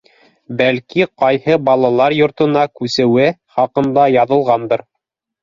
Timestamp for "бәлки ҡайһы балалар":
0.61-2.15